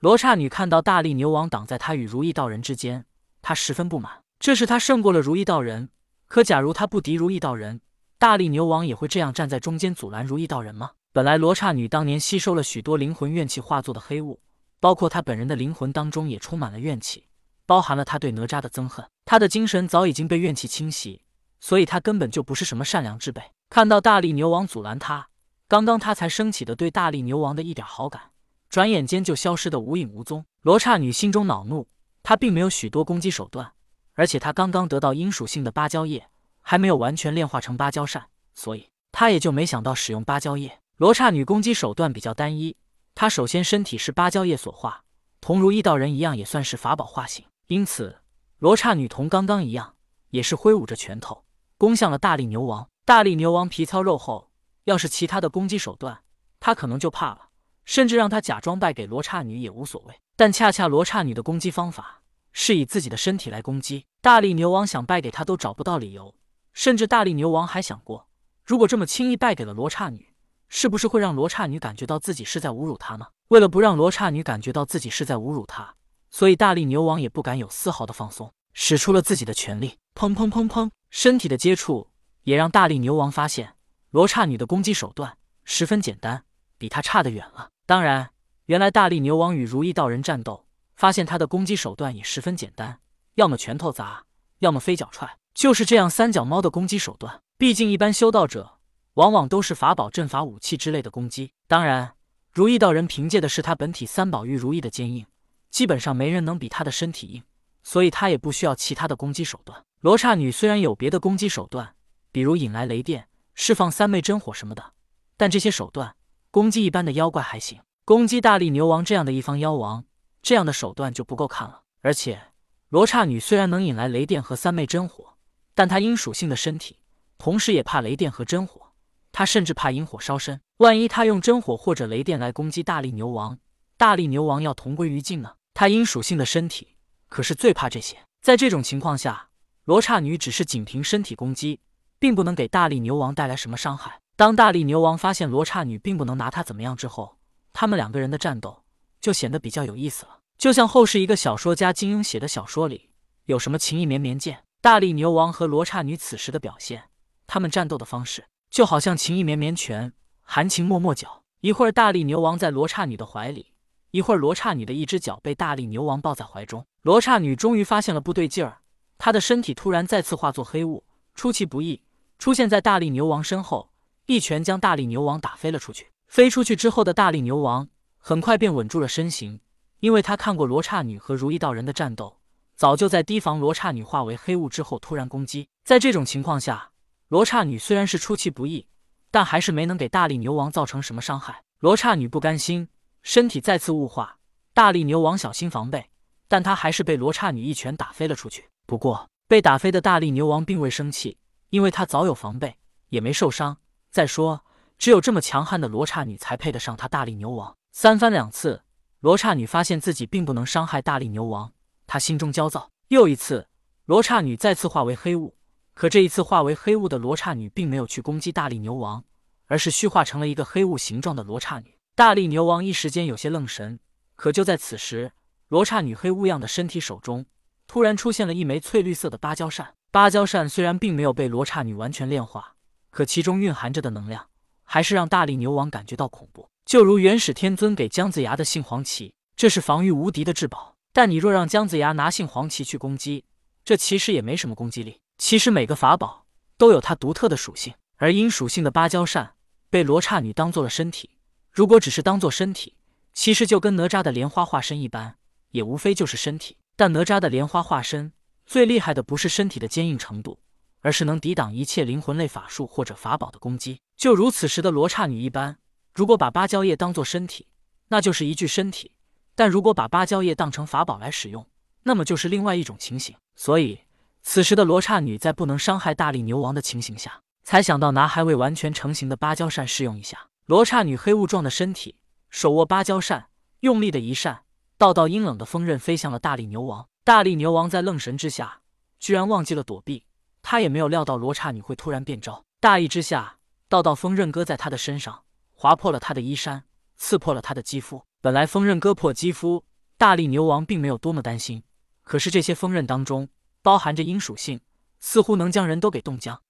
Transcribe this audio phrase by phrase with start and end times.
[0.00, 3.04] 罗刹女看到大力牛王挡在她与如意道人之间，
[3.42, 4.22] 她十分不满。
[4.38, 5.90] 这是她胜过了如意道人，
[6.26, 7.82] 可假如她不敌如意道人，
[8.18, 10.92] 大力牛王也会这样站在中间阻拦如意道人吗？
[11.12, 14.40] 本来罗刹女当年吸收了许多灵魂怨气化作的黑雾，
[14.80, 17.26] 包括她本人的灵魂当中也充满了怨气，
[17.66, 19.04] 包含了她对哪吒的憎恨。
[19.26, 21.20] 她的精神早已经被怨气侵袭，
[21.60, 23.42] 所以她根本就不是什么善良之辈。
[23.68, 25.28] 看到大力牛王阻拦她，
[25.68, 28.30] 刚刚她才升起的对大力牛王的一点好感，
[28.70, 30.44] 转眼间就消失得无影无踪。
[30.62, 31.88] 罗刹女心中恼怒，
[32.22, 33.72] 她并没有许多攻击手段，
[34.14, 36.28] 而且她刚刚得到阴属性的芭蕉叶，
[36.60, 40.78] 还没有完全炼化成芭蕉扇，所以她也就没想到使用芭蕉叶。
[40.98, 42.76] 罗刹女攻击手段比较单一，
[43.16, 45.02] 她首先身体是芭蕉叶所化，
[45.40, 47.44] 同如意道人一样，也算是法宝化形。
[47.66, 48.20] 因此，
[48.60, 49.96] 罗刹女同刚刚一样，
[50.28, 51.42] 也是挥舞着拳头
[51.76, 52.88] 攻向了大力牛王。
[53.04, 54.52] 大力牛王皮糙肉厚，
[54.84, 56.22] 要是其他的攻击手段，
[56.60, 57.48] 他可能就怕了，
[57.90, 60.14] 甚至让他假装败给罗刹女也无所谓。
[60.36, 62.22] 但恰恰罗刹女的攻击方法
[62.52, 66.32] 是以自己的身体来攻击，大力牛王想败给他都找不到理由。
[66.72, 68.28] 甚至大力牛王还想过，
[68.64, 70.28] 如果这么轻易败给了罗刹女。
[70.68, 73.26] 是不是会让罗刹女感觉到自己是在侮辱她呢？
[73.48, 75.96] 为了不让罗刹女感觉到自己是在侮辱她，
[76.30, 79.98] 所以大力牛王也不敢有丝毫的放松，使出了自己的全力。
[80.14, 82.12] 砰砰砰砰，身体的接触
[82.44, 83.74] 也让大力牛王发现
[84.10, 86.44] 罗刹女的攻击手段十分简单，
[86.78, 87.70] 比他差得远了。
[87.90, 88.30] 当然，
[88.66, 93.00] 原来大力牛王与如意道人战斗，发现他的攻击手段也十分简单，
[93.34, 94.26] 要么拳头砸，
[94.60, 97.42] 要么飞脚踹，就是这样三脚猫的攻击手段。
[97.58, 98.78] 毕竟一般修道者。
[99.14, 101.50] 往往都是法宝、阵法、武器之类的攻击。
[101.66, 102.14] 当然，
[102.52, 105.26] 如意道人凭借的是他本体三宝玉如意的坚硬，
[105.72, 107.42] 基本上没人能比他的身体硬，
[107.82, 109.84] 所以他也不需要其他的攻击手段。
[109.98, 111.96] 罗刹女虽然有别的攻击手段，
[112.30, 114.92] 比如引来雷电、释放三昧真火什么的，
[115.36, 116.14] 但这些手段
[116.52, 120.04] 攻击一般的妖怪还行，攻击大力牛王这样的一方妖王，
[120.42, 121.82] 这样的手段就不够看了。
[122.02, 122.42] 而且，
[122.88, 125.36] 罗刹女虽然能引来雷电和三昧真火，
[125.76, 126.98] 但她阴属性的身体，
[127.38, 128.90] 同时也怕雷电和真火。
[129.30, 133.56] 她甚至怕引火烧身，万一她用真火或者雷电来攻击大力牛王，
[133.96, 135.54] 大力牛王要同归于尽呢？
[135.72, 136.96] 她阴属性的身体
[137.28, 138.16] 可是最怕这些。
[138.42, 139.50] 在这种情况下，
[139.84, 141.78] 罗刹女只是仅凭身体攻击，
[142.18, 144.18] 并不能给大力牛王带来什么伤害。
[144.40, 147.36] 当大力牛王发现罗刹女并不能拿他怎么样之后，
[147.74, 148.84] 他们两个人的战斗
[149.20, 150.38] 就显得比较有意思了。
[150.56, 153.10] 就像后世一个小说家金庸写的小说里，
[153.44, 157.02] 有什么情意绵绵剑，大力牛王和罗刹女此时的表现，
[157.46, 158.46] 他们战斗的方式。
[158.70, 161.42] 就好像情意绵绵拳，含情脉脉脚。
[161.60, 163.74] 一会儿大力牛王在罗刹女的怀里，
[164.10, 166.86] 一会儿罗刹女的一只脚被大力牛王抱在怀中。
[167.02, 168.78] 罗刹女终于发现了不对劲儿，
[169.18, 172.00] 她的身体突然再次化作黑雾，出其不意
[172.38, 173.89] 出现在大力牛王身后，
[174.30, 176.12] 一拳将大力牛王打飞了出去。
[176.28, 179.58] 飞出去之后的大力牛王很快便稳住了身形，
[179.98, 182.38] 因为他看过罗刹女和如意道人的战斗，
[182.76, 185.68] 早就在提防罗刹女化为黑雾之后突然攻击。
[185.84, 186.92] 在这种情况下。
[187.26, 188.86] 罗刹女虽然是出其不意，
[189.32, 191.62] 但还是没能给大力牛王造成什么伤害。
[191.80, 192.88] 罗刹女不甘心，
[193.22, 194.38] 身体再次雾化。
[194.74, 196.10] 大力牛王小心防备，
[196.46, 198.68] 但他还是被罗刹女一拳打飞了出去。
[198.86, 201.36] 不过，被打飞的大力牛王并未生气，
[201.70, 202.76] 因为他早有防备，
[203.08, 203.76] 也没受伤。
[204.10, 204.64] 再说，
[204.98, 207.76] 只有这么强悍的罗刹女才配得上他大力牛王。
[207.92, 208.82] 三番两次，
[209.20, 211.72] 罗刹女发现自己并不能伤害大力牛王，
[212.06, 212.90] 她心中焦躁。
[213.08, 213.68] 又一次，
[214.06, 215.54] 罗刹女再次化为黑雾。
[215.94, 219.22] 可这一次化为黑雾的罗刹女并没有去攻击大力牛王，
[219.66, 221.96] 而是虚化成了一个黑雾形状的罗刹女。
[222.14, 224.00] 大力牛王一时间有些愣神。
[224.34, 225.32] 可就在此时，
[225.68, 227.46] 罗刹女黑雾样的身体手中
[227.86, 229.94] 突然出现了一枚翠绿色的芭蕉扇。
[230.10, 232.74] 芭蕉扇虽然并没有被罗刹女完全炼化，
[233.10, 234.46] 可其中蕴含着的能量
[234.84, 236.68] 还是让大力牛王感觉到恐怖。
[236.84, 240.96] 就如元始天尊给姜子牙的杏黄旗，这是防御无敌的至宝。
[241.12, 243.44] 但你若让姜子牙拿杏黄旗去攻击，
[243.84, 245.20] 这其实也没什么攻击力。
[245.38, 249.54] 其实每个法宝都有它独特的属性，而阴属性的芭蕉扇
[249.88, 251.30] 被罗刹女当做了身体。
[251.70, 252.94] 如果只是当做身体，
[253.34, 255.36] 其实就跟哪吒的莲花化身一般，
[255.70, 256.76] 也无非就是身体。
[256.96, 258.32] 但哪吒的莲花化身
[258.66, 260.60] 最厉害的不是身体的坚硬程度，
[261.00, 264.00] 而是能抵挡一切灵魂类法术或者法宝的攻击。
[264.16, 265.76] 就如此时的罗刹女一般，
[266.14, 267.66] 如果把芭蕉叶当做身体，
[268.08, 269.12] 那就是一具身体；
[269.54, 271.66] 但如果把芭蕉叶当成法宝来使用，
[272.02, 273.36] 那么就是另外一种情形。
[273.54, 274.00] 所以。
[274.42, 280.46] 此时的罗刹女在不能伤害大力牛王的情形下，才想到拿还未完全成型的芭蕉扇试用一下。
[280.64, 282.16] 罗刹女黑雾状的身体
[282.48, 283.48] 手握芭蕉扇，
[283.80, 284.62] 用力的一扇，
[284.96, 287.06] 道道阴冷的风刃飞向了大力牛王。
[287.22, 288.80] 大力牛王在愣神之下，
[289.18, 290.24] 居然忘记了躲避。
[290.70, 293.56] 他也没有料到罗刹女会突然变招，大意之下，
[293.88, 296.84] 道道锋刃割在他的身上，划破了他的衣衫，
[297.16, 298.22] 刺破了他的肌肤。
[298.40, 299.84] 本来锋刃割破肌肤
[300.16, 301.82] 大力牛王并没有多么担心，
[302.22, 303.48] 可是这些锋刃当中
[303.82, 304.80] 包含着阴属性，
[305.18, 306.62] 似乎能将人都给冻僵。